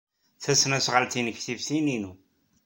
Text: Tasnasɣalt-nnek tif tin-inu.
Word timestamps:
Tasnasɣalt-nnek 0.43 1.37
tif 1.45 1.59
tin-inu. 1.67 2.11